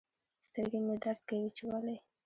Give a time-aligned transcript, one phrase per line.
[0.47, 1.95] سترګي مي درد کوي چي ولي